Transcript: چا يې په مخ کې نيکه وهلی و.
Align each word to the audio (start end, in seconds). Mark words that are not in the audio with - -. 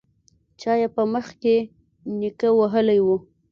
چا 0.61 0.73
يې 0.81 0.87
په 0.95 1.03
مخ 1.13 1.27
کې 1.41 1.55
نيکه 2.19 2.49
وهلی 2.59 2.99
و. 3.05 3.07